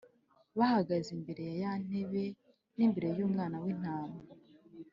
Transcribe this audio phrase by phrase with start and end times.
[0.57, 2.23] bahagaze imbere ya ya ntebe
[2.77, 4.19] n’imbere y’Umwana w’Intama,